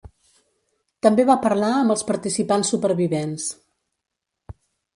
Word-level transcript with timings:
També 1.07 1.25
va 1.29 1.35
parlar 1.43 1.69
amb 1.81 1.93
els 1.95 2.03
participants 2.09 2.73
supervivents. 2.75 3.45